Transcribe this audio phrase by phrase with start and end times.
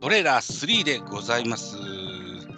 [0.00, 1.99] トレーラー3でございます。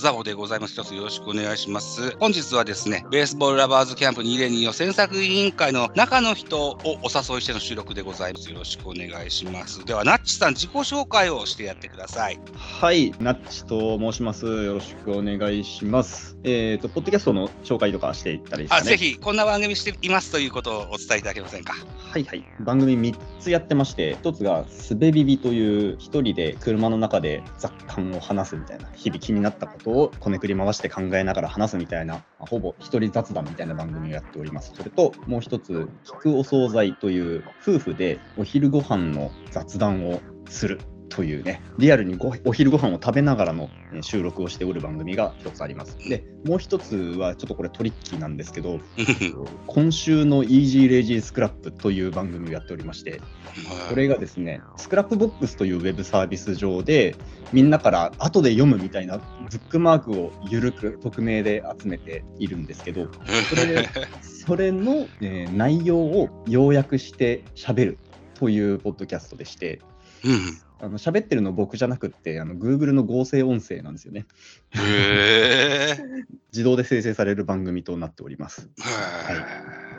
[0.00, 0.72] ザボでございます。
[0.72, 2.16] 一つよろしくお願いします。
[2.18, 8.50] 本日はですね、ベースボールラバーズキャンプ202予選作委員会の中の人をお誘いしての収録でございます。
[8.50, 9.84] よろしくお願いします。
[9.84, 12.40] では、ナッチさん、自己紹介をしてやってください。
[12.54, 14.46] はい、ナッチと申します。
[14.46, 16.38] よろしくお願いします。
[16.44, 18.82] えっ、と、ポッドキャストの紹介とかしていったらいいですあ。
[18.82, 18.96] ぜ。
[18.96, 21.74] ひ、こんな番組していますということをお伝えいただけませんか？
[22.10, 22.44] はいはい。
[22.60, 34.72] 番組3つやってまして、1つがすべビビという一人で車の中で雑感を話すみたいな、日々気になったことをこねくり回して考えながら話すみたいな、まあほぼ一人雑談みたいな番組をやっております。
[34.74, 40.80] それと、もう一つ、聞くお惣菜という夫婦でお昼ご飯の雑談をする。
[41.10, 45.98] というね、リアルにごお昼ご飯を食べながらのえー収録をしておる番組が一つあります。
[46.08, 48.78] で、もう一つはちょっとこれトリッキーなんですけど、
[49.66, 53.20] 今週の Easy Lazy Scrap という番組をやっておりまして、
[53.88, 57.16] これがですね、スクラップボックスというウェブサービス上で、
[57.52, 59.22] みんなから後で読むみたいなブ
[59.56, 63.08] ックマークを緩く匿名で集めているんですけど、
[63.48, 63.88] それ
[64.22, 67.98] それの、えー内容を要約して喋る
[68.34, 69.80] というポッドキャストでして、
[70.24, 70.69] うん。
[70.82, 74.26] あの喋ってるの僕じゃなくって、あの Google の合成音声なんですよね。
[74.72, 78.68] へー 自動で生成される番組となっております。
[78.78, 79.90] へー。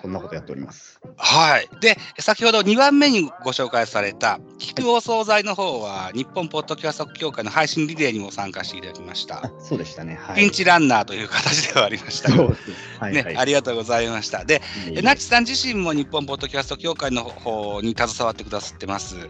[0.00, 1.00] こんなことやっております。
[1.16, 1.68] はい。
[1.80, 9.52] で、先ほど2番目にご紹介された、聞くお惣菜の方は、日本ポッドキャスト協会の配信リレーにも参加していただきましたあ。
[9.60, 10.18] そうでしたね。
[10.20, 10.36] はい。
[10.36, 12.36] ピンチランナーという形ではありましたが。
[12.38, 12.62] そうです。
[12.98, 13.36] はい、ね、はい。
[13.36, 14.44] ありがとうございました。
[14.44, 19.16] で、いえいえナチさん自身も日本ポッドキャスト協会の方に携わってくださってます。
[19.16, 19.28] はい。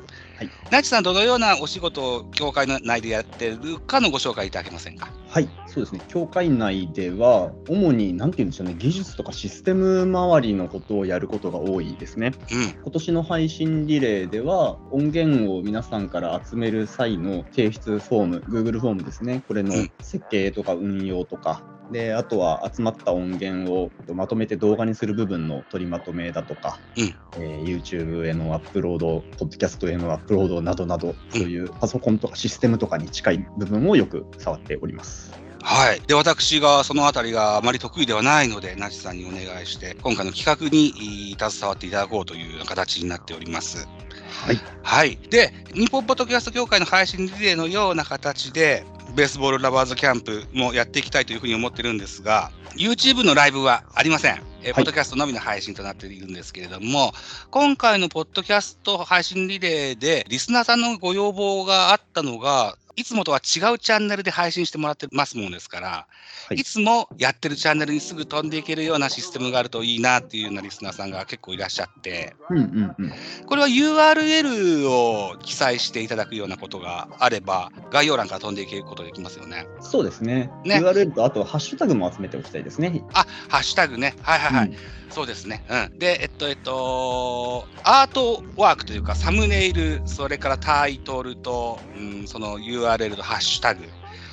[0.70, 5.12] ナチさん、どのようなお仕事を協会の内でやってるかのご紹介いただけませんか？
[5.28, 6.00] はい、そうですね。
[6.08, 12.32] 協会内では、主に、なんていうんでしょうね、技術とかシステム周りのことをやることが多いですね。
[12.50, 12.70] うん。
[12.82, 19.42] 今年の配信リレーでは、音源を皆さんから集める際の提出フォーム、Google フォームですね。
[19.48, 35.32] これのうん設計とか運用とか、で、あとは集まった音源をまとめて動画にする部分の取りまとめだとか、うんえー YouTube へのアップロード、ポッドキャストへのアップロードなどなど、そういうパソコンとかシステムとかに近い部分をよく触っております。
[35.62, 36.00] はい。
[36.06, 43.88] で、私がそのあたりがあまり得意ではないので、ナチさんにお願いして、今回の企画に携わっていただこうという形になっております。
[44.28, 44.60] はい。
[44.82, 45.18] はい。
[45.30, 48.84] で、日本ポッドキャスト協会の配信リレーのような形で、
[49.14, 54.42] ベースボールラバーズキャンプもやっていきたいというふうに思ってるんですが、YouTube のライブはありません。
[54.62, 57.12] えーいポッドキャストのみの配信となっているんですけれども、
[57.50, 66.06] 今回のポッドキャスト配信リレーで、リスナーさんのご要望があったのが、いつもとは違うチャンネルで配信してもらってますもんですから、は
[66.50, 73.12] いい、つもやってるチャンネルにすぐ飛んでいけるようなシステムがあるといいなっていうようなリスナーさんが結構いらっしゃって、うんうんうん。
[73.46, 79.68] これは URL を記載していただくようなことがあれば、概要欄から飛んでいけることができますよね。
[79.80, 80.50] そうですね。
[80.64, 83.04] ね URL と、あと、ハッシュタグも集めておきたいですね。
[83.12, 84.16] あ、ハッシュタグね。
[84.22, 84.68] はいはいはい。
[84.70, 84.76] うん
[85.10, 85.64] そうですね。
[85.68, 85.98] うん。
[85.98, 93.82] で、えっと、えっと、アートワークというか、サムネイル、それからタイトルと、うん、その URL とハッシュタグ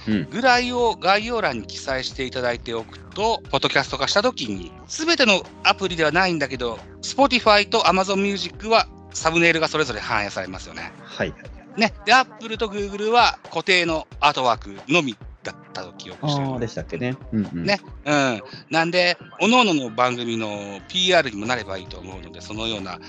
[0.09, 10.91] うんぐらいを概要欄に記載していただいておくと、ポッドキャスト化したときに、すべてのアプリではないんだけど、Spotify と Amazon Music はサムネイルがそれぞれ反映されますよね。
[11.01, 11.33] はい。
[11.77, 11.93] ね。
[12.03, 17.15] で、Apple と Google は固定のアートワークのみだったと記憶してるでしたっけね。
[17.31, 17.65] うんうん。
[17.65, 18.41] ねうん、
[18.71, 22.99] なんで、各々の番組の PR にもなればいいと思うので、そのような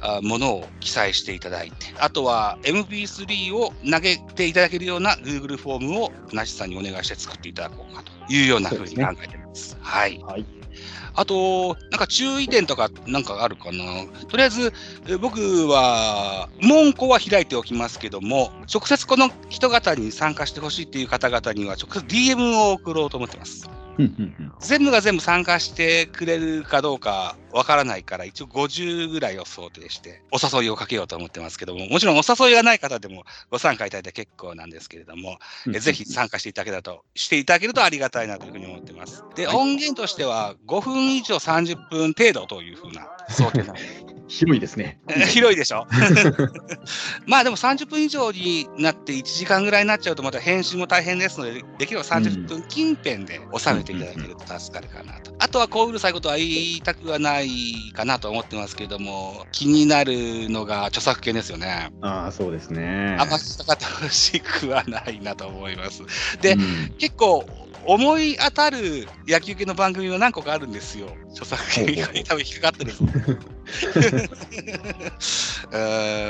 [0.00, 9.76] あものを記載していただいて、あとは MP3 を投げていただけるような Google フォームをなしさんにお願いして作っていただこうかというようなふうに考えてます。
[9.80, 10.18] はい。
[10.22, 10.44] はい。
[11.14, 13.84] あと、なんか注意点とかなんかあるかな？
[14.28, 14.72] とりあえず、
[15.20, 23.68] 僕は、門戸は開いておきますけども、直接この人方に参加してほしいっていう方々には、直接 DM を送ろうと思ってます。
[24.60, 35.38] 全部が全部参加してくれるかどうかわからないから、一応50ぐらいを想定して、お誘いをかけようと思ってますけども、もちろんお誘いがない方でもご参加いただいて結構なんですけれども、
[35.74, 39.24] えぜひ参加していただけたと、していただけるとありがたいなというふうに思ってます。
[39.34, 39.56] で、はい。
[39.56, 44.98] 音源としては5分以上30分程度というふうな想定なので、広いですね。
[45.30, 45.86] 広いでしょ？
[47.26, 55.34] まあでも30分以上になって1時間ぐらいになっちゃうとまた編集も大変ですので、できれば30分近辺で収めていただけると助かるかなと。
[55.38, 61.90] あとはこううるさいことは言いたくはないかなと思ってますけれども、気になるのが著作権ですよね。
[62.02, 63.16] ああ、そうですね。
[63.18, 66.02] あんまりかかってほしくはないなと思います。
[66.40, 67.46] でうん結構
[67.88, 71.06] 思い当たる野球系の番組は何個かあるんですよ。
[71.36, 72.94] 著作権違反に多分引っかかってる。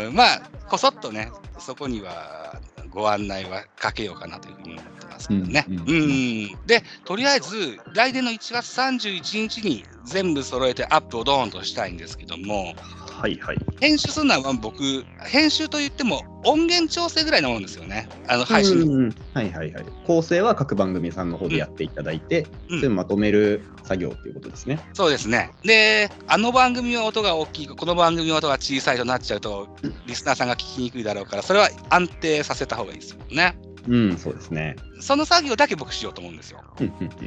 [0.08, 2.61] うまあ、こそっとね、そこには
[2.91, 5.64] ご案内はかけようかなというふうに思ってますけどね。
[5.69, 12.75] うんんううんで、とりあえず、来年の1月31日に全部揃えてアップをドーンとしたいんですけども、
[13.17, 13.58] はいはい。
[13.81, 18.08] 編集するのは僕、編集といっても音源調整ぐらいのもんですよね。
[18.29, 19.85] あの配信のうんうんはいはいはい。
[20.06, 24.81] 構成は各番組さんの方でやっていただいて、うんまとめる作業っていうことですね。
[24.96, 25.50] そうですね。
[25.62, 29.69] で、あの番組は音が大きい、この番組は音が小さいとなっちゃうと、
[30.06, 33.58] リスナーさんが聞きにくいだろうから、それは安定させた方がいいですよね。
[33.87, 34.75] うん、そうですね。
[35.00, 36.62] その作業だけ僕しようと思うんですよ。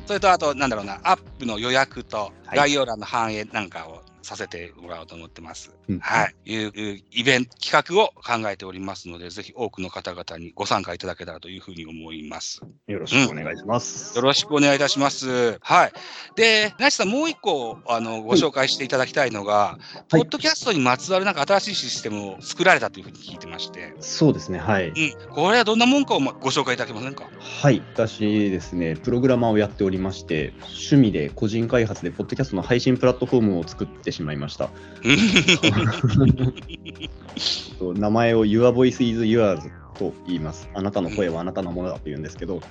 [0.08, 5.74] それと、あと、なんだろうな、アップの予約とはい概要欄の反映なんかをさせてもらおうと思ってます。
[5.88, 6.36] うんはい。
[6.46, 12.62] いういうイベント、企画を考えておりますので、ぜひ多くの方々にご参加いただけたらというふうに思います。
[12.88, 14.16] よろしくお願いします。
[14.16, 15.58] よろしくお願いいたします。
[15.62, 15.94] はい。
[16.36, 19.78] で、なしさん、もう一個、あの、ご紹介していただきたいのが、
[20.10, 24.90] ポッドキャストにまつわるなんか新しいシステムを作られたというふうに聞いてまして、そうですね、はい。
[24.90, 24.94] うん。
[25.34, 27.30] これはどんなもんかをまご紹介いただけませんか？
[27.40, 34.70] はい、私ですね、プログラマーをやっておりまして、趣味で個人開発で、ポッドキャストの配信プラットフォームを作ってしまいました。
[37.80, 39.62] と名前を Your Voice is Yours
[39.98, 40.70] と言います。
[40.74, 42.62] あなたの声はあなたのものだと言うんですけど、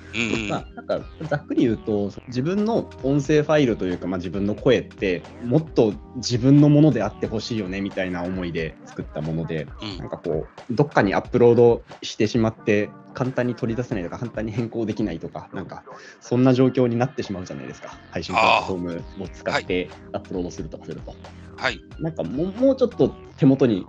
[0.48, 12.88] まあ、なんかざっくり言うと、自分の音声ファイルというか、まあ、自分の声って、もっと自分のものであってほしいよねみたいな思いで作ったもので、うんなんかこう、どっかにアップロードしてしまって、
[13.18, 15.82] 簡単に取り出せないとか、簡単に変更できないとか、なんか、
[16.20, 17.98] そんな状況になってしまうじゃないですか。
[18.12, 18.78] 配信プラットフォー
[19.18, 21.16] ムを使ってアップロードするとかすると。
[21.56, 21.80] はい。
[21.98, 23.88] なんかもうもうちょっと手元に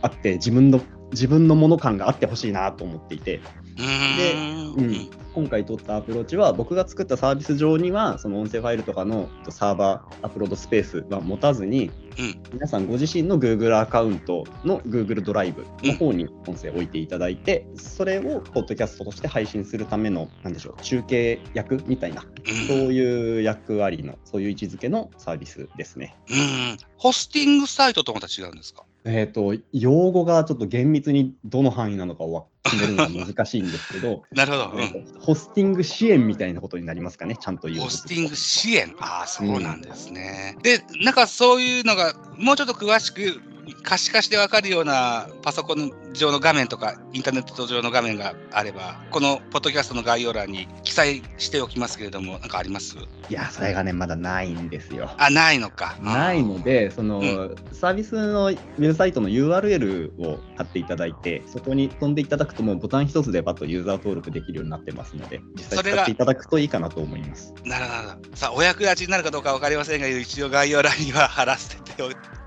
[0.00, 0.80] あって、自分の、
[1.10, 3.42] 自分のもの感があってほしいなと思っていて、
[3.76, 26.14] うーんうん、今回取ったアプローチは僕が作ったサービス上にはその音声ファイルとかのサーバーアップロードスペースは持たずに、うん皆さんご自身の Google アカウントの Google ドライブの方に音声を置いていただいて、それをポッドキャストとして配信するためのなんでしょう中継役みたいなうんそういう役割のそういう位置づけのサービスですね。
[26.28, 26.76] うん。
[26.98, 28.84] ホスティングサイトとまた違うんですか？
[29.04, 34.64] えっ、と用語がちょっと厳密にどの範囲なのかを決めるのが難しいんですけど、 なるほど。
[34.76, 38.94] うえんーとホスティング支援みたいなことになりますかね、ちゃんと言うとホスティング支援。
[38.98, 40.56] ああ、そうなんですね。
[40.62, 43.40] で、なんかそういうのが、もうちょっと詳しく
[43.82, 52.96] 可視化して分かるようなパソコン上の画面とか、インターネット上の画面があれば、このポッドキャストの概要欄に記載しておきますけれども、なんかあります？
[53.28, 55.10] いや、それがね、まだないんですよ。
[55.18, 55.96] あ、ないのか。
[56.00, 67.54] ないので、その、うサービスのウェブサイトの URL を貼っていただいて、そこに飛んでいただくと、もうボタン一つでバッとユーザー登録できるようになってますので、実際使っていただくといいかなと思います。
[67.64, 68.36] なるほど。
[68.36, 71.82] さあ、お役立ちになるかどうか分かりませんが、一応概要欄には貼らせて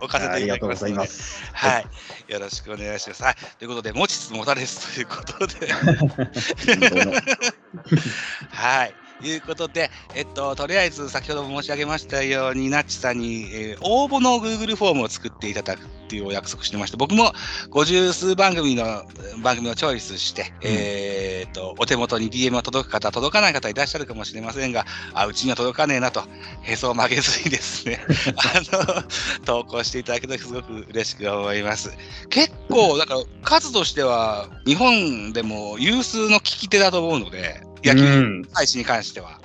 [0.02, 1.06] おかせていありただきますのでがとうございま。
[1.06, 1.25] す。
[1.54, 1.88] はい、
[2.28, 3.24] よろしくお願いします。
[3.24, 5.68] はい、ということで、持ちつ持たれつということで、
[8.52, 9.05] はい。
[9.24, 17.34] いうことで、えっと、とりあえず先ほども申し上げましたように、ナッチさんに、えー応募の Google フォームを作っていただくっていうお約束してまして、僕も
[17.72, 19.04] 50数番組の
[19.44, 26.24] 番組をチョイスして、えーっと、お手元に DM が届く方、届かない方いらっしゃるかもしれませんが、あ、うちには届かねえなと、
[26.62, 28.06] へそを曲げずにですね、
[28.38, 29.04] あの、
[29.46, 31.92] 投稿していただけるとすごく嬉しく思います。
[32.30, 39.40] 結構、だから数としては、日本でも有数の聞き手だと思うので、野球うん配信に関しては。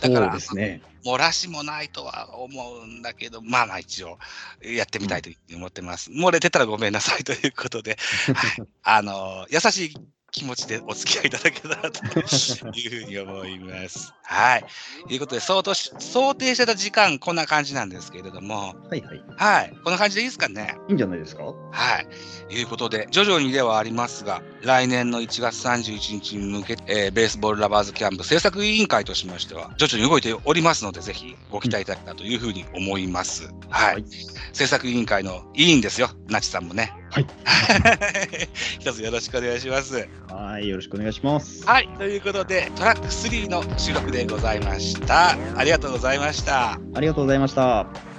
[0.00, 0.82] だからですね。
[1.04, 4.18] 漏らしもないとは思うんだけど、まあまあ一応
[4.62, 6.10] やってみたいと思ってます。
[6.10, 7.98] 漏れてたらごめんなさいということで、
[8.34, 9.94] はい、あの優しい
[10.32, 12.04] 気持ちでお付き合いいただけたらと
[12.78, 14.12] いうふうに思います。
[14.24, 14.64] はい。
[15.06, 19.22] ということで、想定し想定してた時間、こんな感じなんですけれども、はいはい。
[19.36, 19.72] はい。
[19.84, 20.74] こんな感じでいいですかね。
[20.88, 21.44] いいんじゃないですか？
[21.44, 21.52] は
[22.50, 22.54] い。
[22.54, 33.50] いうことで、徐々にではありますが、来年の1月31日に向けて、えーベースボールラバーズキャンプ制作委員会としましては、徐々に動いておりますので、ぜひご期待いただけたらというふうに思います。
[33.68, 33.92] はい。
[33.94, 34.04] はい
[34.54, 36.92] 制作委員会の委員ですよ、なちさんもね。
[37.12, 37.26] はい。
[38.80, 40.08] 一つよろしくお願いします。
[40.28, 41.66] はい、よろしくお願いします。
[41.66, 41.88] はい。
[41.98, 45.36] ということで、トラック3の収録でございました。
[45.56, 46.72] ありがとうございました。
[46.94, 48.11] ありがとうございました。